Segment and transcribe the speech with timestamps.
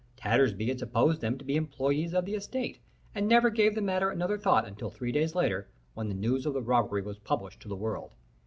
[0.15, 2.79] Tattersby had supposed them to be employés of the estate,
[3.13, 6.55] and never gave the matter another thought until three days later, when the news of
[6.55, 8.15] the robbery was published to the world.